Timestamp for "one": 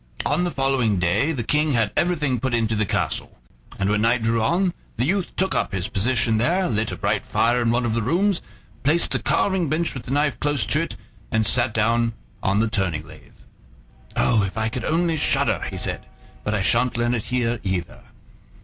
7.69-7.85